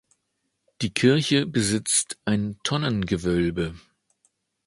[0.81, 3.75] Die Kirche besitzt ein Tonnengewölbe.